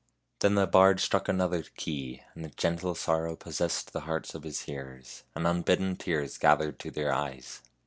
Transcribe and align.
Then 0.39 0.55
the 0.55 0.65
bard 0.65 0.99
struck 0.99 1.29
another 1.29 1.61
key, 1.77 2.23
and 2.33 2.43
a 2.43 2.49
gentle 2.49 2.95
sorrow 2.95 3.35
pos 3.35 3.57
sessed 3.57 3.91
the 3.91 3.99
hearts 3.99 4.33
of 4.33 4.41
his 4.41 4.61
hearers, 4.61 5.21
and 5.35 5.45
unbidden 5.45 5.95
tears 5.95 6.39
gathered 6.39 6.79
to 6.79 6.89
their 6.89 7.13
eyes. 7.13 7.61